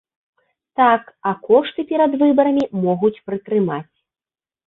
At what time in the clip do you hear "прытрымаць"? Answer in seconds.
3.27-3.93